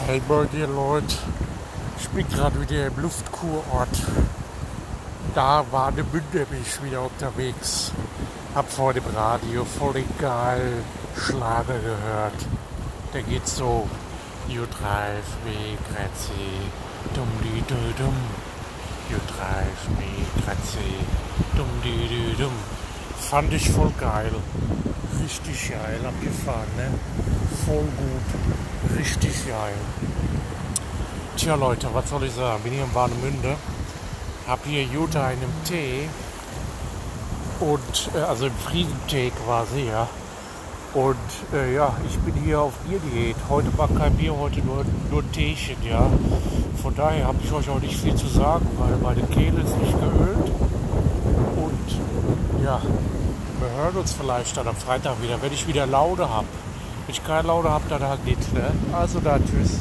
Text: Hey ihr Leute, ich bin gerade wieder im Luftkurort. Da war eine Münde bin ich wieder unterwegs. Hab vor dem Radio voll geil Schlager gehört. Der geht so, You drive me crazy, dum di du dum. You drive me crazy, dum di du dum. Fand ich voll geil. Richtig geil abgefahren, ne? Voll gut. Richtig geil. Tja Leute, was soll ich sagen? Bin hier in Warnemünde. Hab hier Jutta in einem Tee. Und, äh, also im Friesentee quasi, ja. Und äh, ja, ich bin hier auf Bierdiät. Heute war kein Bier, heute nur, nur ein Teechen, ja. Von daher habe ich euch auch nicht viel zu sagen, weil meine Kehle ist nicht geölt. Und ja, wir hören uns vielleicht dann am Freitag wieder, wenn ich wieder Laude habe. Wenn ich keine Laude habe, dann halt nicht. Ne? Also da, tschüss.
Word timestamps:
Hey 0.00 0.22
ihr 0.58 0.66
Leute, 0.66 1.14
ich 2.00 2.08
bin 2.08 2.26
gerade 2.28 2.60
wieder 2.60 2.86
im 2.86 2.96
Luftkurort. 2.96 3.88
Da 5.34 5.64
war 5.70 5.88
eine 5.88 6.02
Münde 6.02 6.46
bin 6.46 6.62
ich 6.62 6.82
wieder 6.82 7.02
unterwegs. 7.02 7.92
Hab 8.54 8.72
vor 8.72 8.94
dem 8.94 9.04
Radio 9.14 9.64
voll 9.66 10.02
geil 10.18 10.82
Schlager 11.14 11.78
gehört. 11.78 12.34
Der 13.12 13.22
geht 13.22 13.46
so, 13.46 13.86
You 14.48 14.62
drive 14.62 15.28
me 15.44 15.76
crazy, 15.86 16.50
dum 17.14 17.28
di 17.42 17.62
du 17.68 18.02
dum. 18.02 18.14
You 19.10 19.18
drive 19.28 19.88
me 19.98 20.24
crazy, 20.42 20.96
dum 21.54 21.68
di 21.84 22.08
du 22.08 22.42
dum. 22.42 22.52
Fand 23.20 23.52
ich 23.52 23.70
voll 23.70 23.92
geil. 24.00 24.32
Richtig 25.22 25.70
geil 25.70 26.00
abgefahren, 26.04 26.66
ne? 26.76 26.88
Voll 27.64 27.86
gut. 27.96 28.98
Richtig 28.98 29.46
geil. 29.46 29.74
Tja 31.36 31.54
Leute, 31.54 31.88
was 31.92 32.10
soll 32.10 32.24
ich 32.24 32.32
sagen? 32.32 32.62
Bin 32.64 32.72
hier 32.72 32.84
in 32.84 32.94
Warnemünde. 32.94 33.56
Hab 34.48 34.64
hier 34.64 34.82
Jutta 34.82 35.30
in 35.30 35.38
einem 35.38 35.52
Tee. 35.64 36.08
Und, 37.60 38.10
äh, 38.16 38.18
also 38.18 38.46
im 38.46 38.54
Friesentee 38.54 39.30
quasi, 39.44 39.86
ja. 39.86 40.08
Und 40.94 41.16
äh, 41.54 41.72
ja, 41.74 41.94
ich 42.06 42.18
bin 42.18 42.34
hier 42.42 42.60
auf 42.60 42.72
Bierdiät. 42.78 43.36
Heute 43.48 43.76
war 43.78 43.88
kein 43.88 44.14
Bier, 44.14 44.36
heute 44.36 44.60
nur, 44.60 44.84
nur 45.10 45.22
ein 45.22 45.32
Teechen, 45.32 45.76
ja. 45.88 46.10
Von 46.82 46.96
daher 46.96 47.28
habe 47.28 47.38
ich 47.42 47.52
euch 47.52 47.68
auch 47.70 47.80
nicht 47.80 47.98
viel 47.98 48.16
zu 48.16 48.26
sagen, 48.26 48.66
weil 48.76 48.96
meine 48.96 49.22
Kehle 49.28 49.60
ist 49.62 49.76
nicht 49.78 49.98
geölt. 50.00 50.50
Und 51.56 52.64
ja, 52.64 52.80
wir 53.62 53.70
hören 53.70 53.96
uns 53.96 54.12
vielleicht 54.12 54.56
dann 54.56 54.66
am 54.66 54.76
Freitag 54.76 55.22
wieder, 55.22 55.40
wenn 55.40 55.52
ich 55.52 55.68
wieder 55.68 55.86
Laude 55.86 56.28
habe. 56.28 56.46
Wenn 57.06 57.14
ich 57.14 57.24
keine 57.24 57.46
Laude 57.48 57.70
habe, 57.70 57.84
dann 57.88 58.02
halt 58.02 58.24
nicht. 58.24 58.52
Ne? 58.52 58.72
Also 58.92 59.20
da, 59.20 59.38
tschüss. 59.38 59.78